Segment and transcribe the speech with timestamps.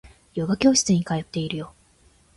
[0.33, 1.73] ヨガ教室に通っているよ